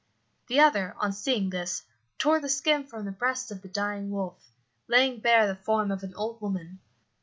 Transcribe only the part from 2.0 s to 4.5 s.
tore the skin from the breast of the dying wolf,